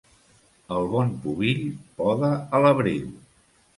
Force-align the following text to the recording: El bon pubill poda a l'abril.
El 0.77 0.87
bon 0.93 1.11
pubill 1.25 1.61
poda 1.99 2.31
a 2.59 2.63
l'abril. 2.65 3.05